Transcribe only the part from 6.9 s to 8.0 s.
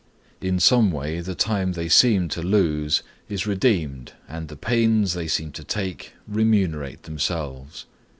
themselves.